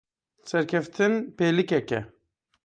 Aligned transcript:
Serkeftin 0.49 1.13
pêlikek 1.37 1.89
e. 1.99 2.01